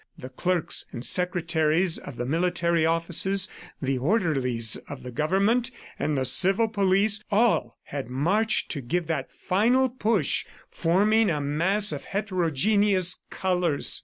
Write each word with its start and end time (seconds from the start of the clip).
The 0.17 0.29
clerks 0.29 0.83
and 0.91 1.05
secretaries 1.05 1.99
of 1.99 2.15
the 2.17 2.25
military 2.25 2.87
offices, 2.87 3.47
the 3.79 3.99
orderlies 3.99 4.75
of 4.89 5.03
the 5.03 5.11
government 5.11 5.69
and 5.99 6.17
the 6.17 6.25
civil 6.25 6.67
police, 6.67 7.23
all 7.29 7.77
had 7.83 8.09
marched 8.09 8.71
to 8.71 8.81
give 8.81 9.05
that 9.05 9.29
final 9.31 9.89
push, 9.89 10.43
forming 10.71 11.29
a 11.29 11.39
mass 11.39 11.91
of 11.91 12.05
heterogenous 12.05 13.19
colors. 13.29 13.99